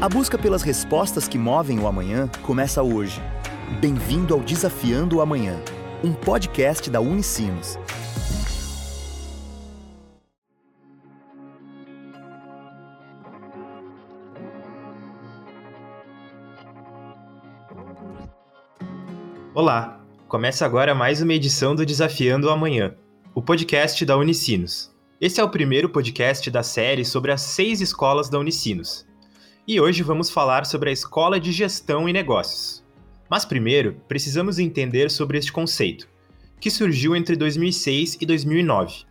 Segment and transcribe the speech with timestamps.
[0.00, 3.20] A busca pelas respostas que movem o amanhã começa hoje.
[3.82, 5.62] Bem-vindo ao Desafiando o Amanhã,
[6.02, 7.78] um podcast da Unicinos.
[19.52, 22.94] Olá, começa agora mais uma edição do Desafiando o Amanhã,
[23.34, 24.90] o podcast da Unicinos.
[25.20, 29.09] Esse é o primeiro podcast da série sobre as seis escolas da Unicinos
[29.66, 32.84] e hoje vamos falar sobre a Escola de Gestão e Negócios.
[33.28, 36.08] Mas primeiro, precisamos entender sobre este conceito,
[36.58, 39.04] que surgiu entre 2006 e 2009.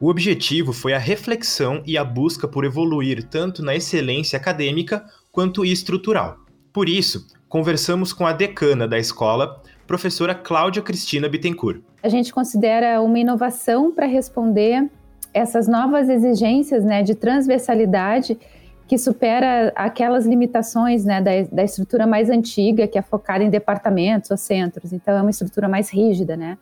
[0.00, 5.64] O objetivo foi a reflexão e a busca por evoluir tanto na excelência acadêmica quanto
[5.64, 6.36] estrutural.
[6.72, 11.82] Por isso, conversamos com a decana da escola, professora Cláudia Cristina Bittencourt.
[12.02, 14.88] A gente considera uma inovação para responder
[15.34, 18.38] essas novas exigências né, de transversalidade
[18.88, 24.30] que supera aquelas limitações né, da, da, estrutura mais antiga, que é focada em departamentos
[24.30, 24.94] ou centros.
[24.94, 26.56] Então, é uma estrutura mais rígida, né?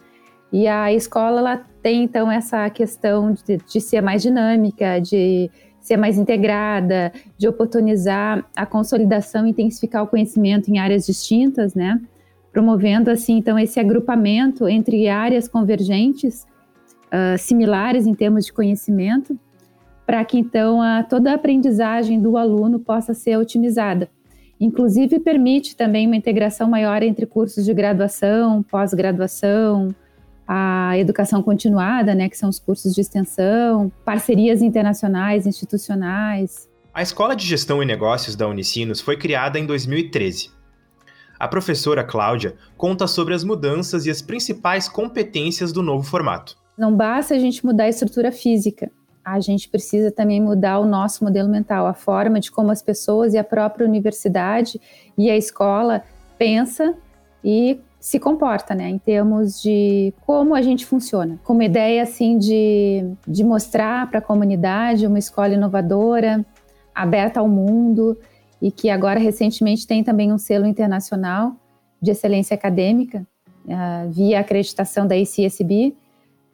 [0.52, 5.48] E a escola ela tem, então, essa questão de, de ser mais dinâmica, de
[5.80, 12.00] ser mais integrada, de oportunizar a consolidação e intensificar o conhecimento em áreas distintas, né?
[12.50, 16.44] Promovendo, assim, então, esse agrupamento entre áreas convergentes,
[17.06, 19.38] uh, similares em termos de conhecimento,
[20.06, 24.08] para que então a, toda a aprendizagem do aluno possa ser otimizada.
[24.58, 29.94] Inclusive, permite também uma integração maior entre cursos de graduação, pós-graduação,
[30.46, 36.68] a educação continuada, né, que são os cursos de extensão, parcerias internacionais, institucionais.
[36.94, 40.50] A Escola de Gestão e Negócios da Unicinos foi criada em 2013.
[41.38, 46.56] A professora Cláudia conta sobre as mudanças e as principais competências do novo formato.
[46.78, 48.91] Não basta a gente mudar a estrutura física,
[49.27, 53.34] a gente precisa também mudar o nosso modelo mental, a forma de como as pessoas
[53.34, 54.80] e a própria universidade
[55.19, 56.05] e a escola
[56.38, 56.94] pensa
[57.42, 61.41] e se comporta, né, em termos de como a gente funciona.
[61.42, 66.47] Com uma ideia assim de, de mostrar para a comunidade uma escola inovadora,
[66.94, 68.16] aberta ao mundo
[68.62, 71.56] e que agora recentemente tem também um selo internacional
[72.00, 73.26] de excelência acadêmica
[73.64, 75.97] uh, via acreditação da ICSB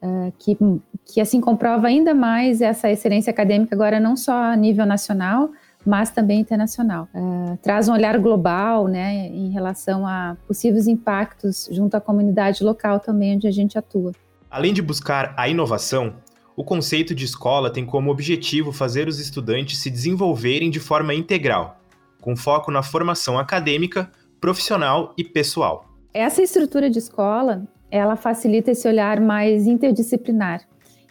[0.03, 0.57] uh, que,
[1.05, 5.51] que assim comprova ainda mais essa excelência acadêmica agora não só a nível nacional,
[5.85, 7.09] mas também internacional.
[7.15, 13.01] Uh, traz um olhar global, né, em relação a possíveis impactos junto à comunidade local
[13.01, 14.13] também onde a gente atua.
[14.51, 16.15] Além de buscar a inovação,
[16.55, 21.81] o conceito de escola tem como objetivo fazer os estudantes se desenvolverem de forma integral,
[22.21, 25.87] com foco na formação acadêmica, profissional e pessoal.
[26.13, 30.63] Essa estrutura de escola, ela facilita esse olhar mais interdisciplinar.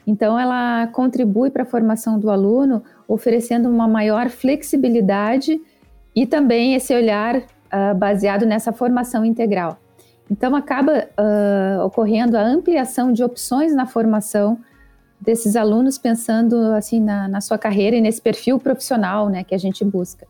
[0.06, 5.62] Então, ela contribui para a formação do aluno, oferecendo uma maior flexibilidade
[6.16, 9.78] e também esse olhar uh, baseado nessa formação integral.
[10.30, 14.58] Então, acaba uh, ocorrendo a ampliação de opções na formação
[15.20, 19.60] desses alunos, pensando assim na, na sua carreira e nesse perfil profissional né, que a
[19.60, 20.26] gente busca.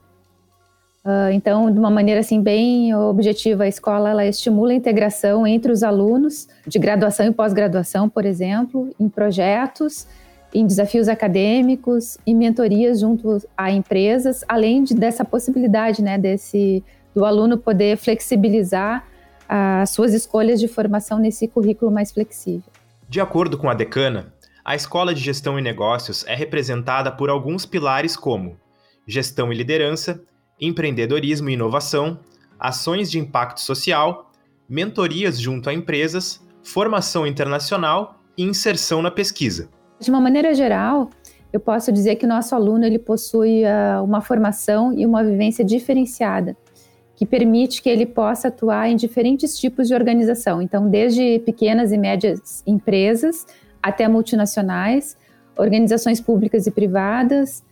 [1.03, 5.71] Uh, então, de uma maneira assim bem objetiva, a escola ela estimula a integração entre
[5.71, 10.07] os alunos de graduação e pós-graduação, por exemplo, em projetos,
[10.53, 17.25] em desafios acadêmicos e mentorias junto a empresas, além de, dessa possibilidade, né, desse do
[17.25, 19.05] aluno poder flexibilizar
[19.47, 22.71] as suas escolhas de formação nesse currículo mais flexível.
[23.09, 24.33] De acordo com a decana,
[24.63, 28.57] a Escola de Gestão e Negócios é representada por alguns pilares como
[29.05, 30.21] gestão e liderança,
[30.61, 32.19] empreendedorismo e inovação,
[32.59, 34.31] ações de impacto social,
[34.69, 39.69] mentorias junto a empresas, formação internacional e inserção na pesquisa.
[39.99, 41.09] De uma maneira geral,
[41.51, 45.65] eu posso dizer que o nosso aluno ele possui uh, uma formação e uma vivência
[45.65, 46.55] diferenciada,
[47.15, 50.61] que permite que ele possa atuar em diferentes tipos de organização.
[50.61, 53.45] Então, desde pequenas e médias empresas
[53.83, 55.17] até multinacionais,
[55.57, 57.63] organizações públicas e privadas,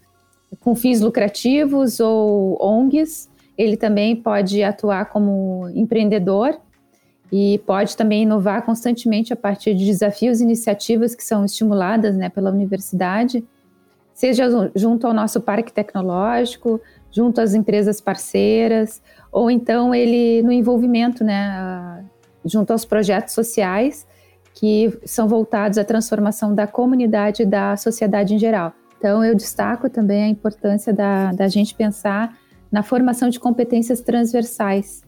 [0.59, 3.29] com fins lucrativos ou ONGs.
[3.57, 6.59] Ele também pode atuar como empreendedor
[7.31, 12.29] e pode também inovar constantemente a partir de desafios e iniciativas que são estimuladas né,
[12.29, 13.43] pela universidade,
[14.13, 14.45] seja
[14.75, 16.81] junto ao nosso parque tecnológico,
[17.11, 19.01] junto às empresas parceiras,
[19.31, 22.03] ou então ele no envolvimento né,
[22.43, 24.07] junto aos projetos sociais
[24.53, 28.73] que são voltados à transformação da comunidade e da sociedade em geral.
[28.99, 32.37] Então, eu destaco também a importância da, da gente pensar
[32.69, 35.01] na formação de competências transversais,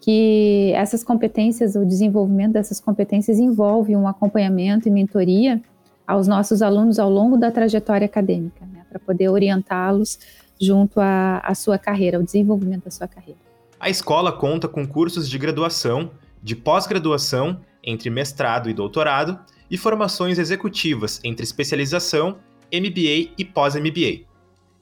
[0.00, 5.62] que essas competências, o desenvolvimento dessas competências envolve um acompanhamento e mentoria
[6.04, 10.18] aos nossos alunos ao longo da trajetória acadêmica, né, para poder orientá-los
[10.60, 13.38] junto à, à sua carreira, ao desenvolvimento da sua carreira.
[13.78, 16.10] A escola conta com cursos de graduação,
[16.42, 19.38] de pós-graduação, entre mestrado e doutorado,
[19.70, 22.36] e formações executivas entre especialização,
[22.72, 24.26] MBA e pós-MBA.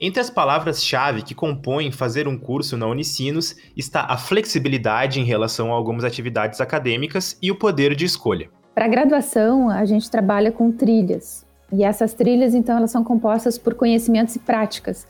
[0.01, 5.73] Entre as palavras-chave que compõem fazer um curso na Unicinos está a flexibilidade em relação
[5.73, 8.49] a algumas atividades acadêmicas e o poder de escolha.
[8.75, 11.45] Para a graduação, a gente trabalha com trilhas.
[11.73, 15.07] E essas trilhas, então, elas são compostas por conhecimentos e práticas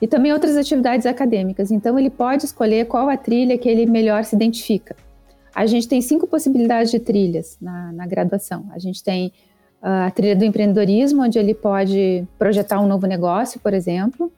[0.00, 1.70] e também outras atividades acadêmicas.
[1.70, 4.96] Então, ele pode escolher qual a trilha que ele melhor se identifica.
[5.54, 8.68] A gente tem cinco possibilidades de trilhas na, na graduação.
[8.72, 9.32] A gente tem
[9.82, 14.32] a trilha do empreendedorismo, onde ele pode projetar um novo negócio, por exemplo.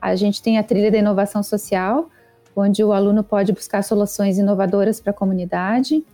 [0.00, 2.08] A gente tem a trilha da inovação social,
[2.56, 6.04] onde o aluno pode buscar soluções inovadoras para a comunidade.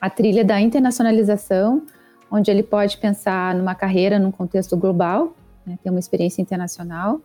[0.00, 1.82] A trilha da internacionalização,
[2.30, 5.34] onde ele pode pensar numa carreira num contexto global,
[5.66, 7.20] né, ter uma experiência internacional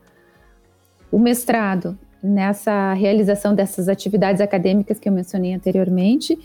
[1.13, 6.36] o mestrado nessa realização dessas atividades acadêmicas que eu mencionei anteriormente.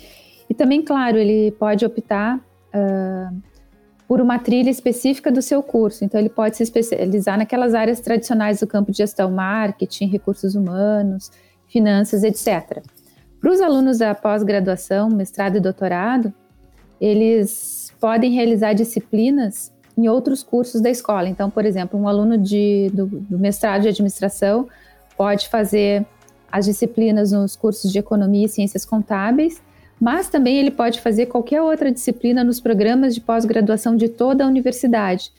[0.51, 3.43] E também, claro, ele pode optar uh,
[4.09, 6.03] por uma trilha específica do seu curso.
[6.03, 11.31] Então, ele pode se especializar naquelas áreas tradicionais do campo de gestão, marketing, recursos humanos,
[11.69, 12.83] finanças, etc.
[13.39, 16.33] Para os alunos da pós-graduação, mestrado e doutorado,
[16.99, 21.29] eles podem realizar disciplinas em outros cursos da escola.
[21.29, 24.69] Então, por exemplo, um aluno de, do, do mestrado de administração
[25.19, 26.07] pode fazer
[26.51, 29.61] as disciplinas nos cursos de economia e ciências contábeis,
[30.01, 34.47] mas também ele pode fazer qualquer outra disciplina nos programas de pós-graduação de toda a
[34.47, 35.33] universidade.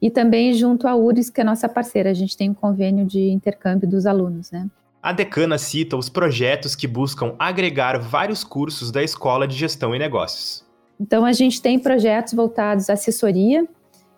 [0.00, 3.30] E também junto à URIS, que é nossa parceira, a gente tem um convênio de
[3.30, 4.66] intercâmbio dos alunos, né?
[5.02, 9.98] A decana cita os projetos que buscam agregar vários cursos da Escola de Gestão e
[9.98, 10.64] Negócios.
[10.98, 13.66] Então, a gente tem projetos voltados à assessoria,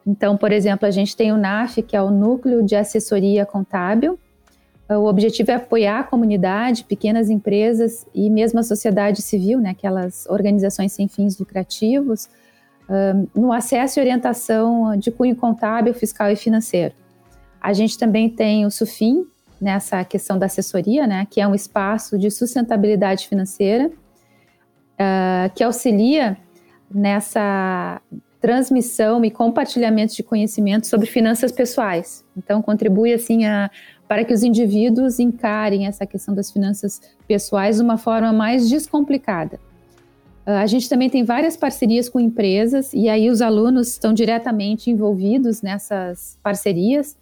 [0.07, 4.19] então, por exemplo, a gente tem o NAF, que é o Núcleo de Assessoria Contábil.
[4.89, 10.27] O objetivo é apoiar a comunidade, pequenas empresas e mesmo a sociedade civil, né, aquelas
[10.27, 12.29] organizações sem fins lucrativos,
[12.89, 16.95] um, no acesso e orientação de cunho contábil, fiscal e financeiro.
[17.61, 19.27] A gente também tem o SUFIM,
[19.61, 26.37] nessa questão da assessoria, né, que é um espaço de sustentabilidade financeira, uh, que auxilia
[26.89, 28.01] nessa
[28.41, 32.25] transmissão e compartilhamento de conhecimento sobre finanças pessoais.
[32.37, 33.71] Então, contribui assim a,
[34.09, 39.59] para que os indivíduos encarem essa questão das finanças pessoais de uma forma mais descomplicada.
[40.47, 44.91] Uh, a gente também tem várias parcerias com empresas e aí os alunos estão diretamente
[44.91, 47.17] envolvidos nessas parcerias,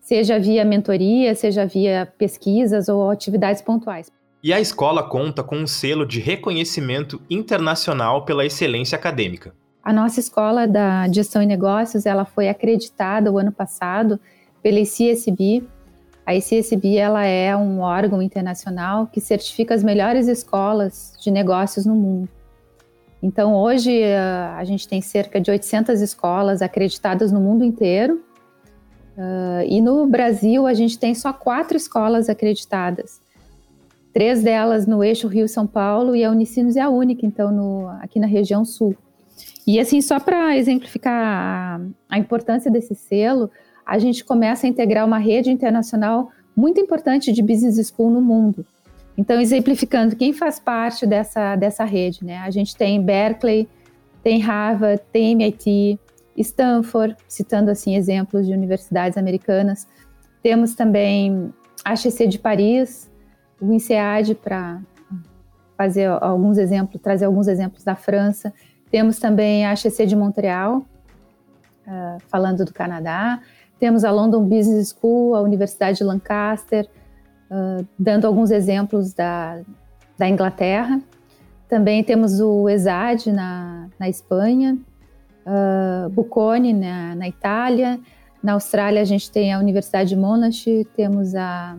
[0.00, 4.10] seja via mentoria, seja via pesquisas ou atividades pontuais.
[4.42, 9.54] E a escola conta com um selo de reconhecimento internacional pela excelência acadêmica.
[9.82, 14.18] A nossa escola da gestão e negócios, ela foi acreditada o ano passado
[14.60, 15.64] pela ICSB.
[16.26, 21.94] A ICSB ela é um órgão internacional que certifica as melhores escolas de negócios no
[21.94, 22.28] mundo.
[23.22, 28.22] Então, hoje, a gente tem cerca de 800 escolas acreditadas no mundo inteiro.
[29.16, 33.20] Uh, e no Brasil, a gente tem só quatro escolas acreditadas.
[34.12, 38.18] Três delas no eixo Rio-São Paulo e a Unicinos é a única, então, no, aqui
[38.18, 38.96] na região sul.
[39.66, 43.50] E assim, só para exemplificar a, a importância desse selo,
[43.86, 48.66] a gente começa a integrar uma rede internacional muito importante de business school no mundo.
[49.16, 52.38] Então, exemplificando quem faz parte dessa, dessa rede, né?
[52.38, 53.68] A gente tem Berkeley,
[54.22, 55.98] tem Harvard, tem MIT,
[56.36, 59.86] Stanford, citando assim exemplos de universidades americanas.
[60.42, 61.52] Temos também
[61.84, 63.10] a HEC de Paris,
[63.60, 64.80] o INSEAD para
[65.76, 68.52] fazer alguns exemplos, trazer alguns exemplos da França.
[68.90, 70.84] Temos também a HEC de Montreal,
[71.86, 73.40] uh, falando do Canadá.
[73.78, 76.88] Temos a London Business School, a Universidade de Lancaster,
[77.50, 79.60] uh, dando alguns exemplos da,
[80.16, 81.00] da Inglaterra.
[81.68, 84.78] Também temos o ESAD na, na Espanha,
[85.44, 88.00] uh, Bocconi na, na Itália.
[88.42, 91.76] Na Austrália, a gente tem a Universidade de Monash, temos a,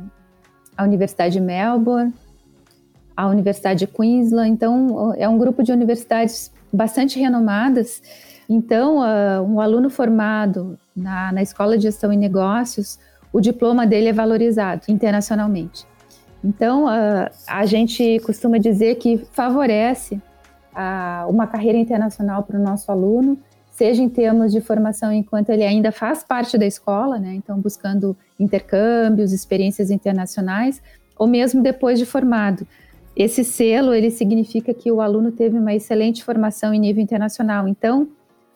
[0.75, 2.13] a Universidade de Melbourne,
[3.15, 4.51] a Universidade de Queensland.
[4.51, 8.01] Então, é um grupo de universidades bastante renomadas.
[8.49, 12.99] Então, uh, um aluno formado na, na Escola de Gestão e Negócios,
[13.31, 15.85] o diploma dele é valorizado internacionalmente.
[16.43, 22.91] Então, uh, a gente costuma dizer que favorece uh, uma carreira internacional para o nosso
[22.91, 23.37] aluno,
[23.69, 27.33] seja em termos de formação enquanto ele ainda faz parte da escola, né?
[27.35, 30.81] então buscando intercâmbios, experiências internacionais,
[31.17, 32.65] ou mesmo depois de formado.
[33.15, 38.07] Esse selo, ele significa que o aluno teve uma excelente formação em nível internacional, então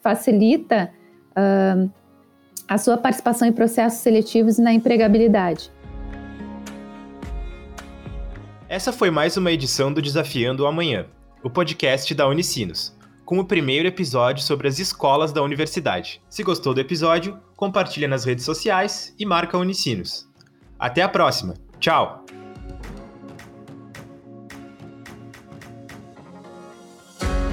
[0.02, 0.92] facilita
[1.32, 1.90] uh,
[2.68, 5.72] a sua participação em processos seletivos e na empregabilidade.
[8.68, 11.06] Essa foi mais uma edição do Desafiando o Amanhã,
[11.44, 16.22] o podcast da Unicinos, com o primeiro episódio sobre as escolas da universidade.
[16.30, 20.28] Se gostou do episódio, compartilha nas redes sociais e marca Unicinos.
[20.80, 21.54] Até a próxima.
[21.80, 22.26] Tchau!